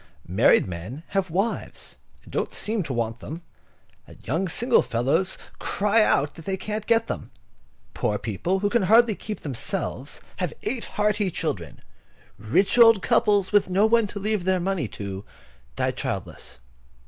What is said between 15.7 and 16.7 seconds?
die childless.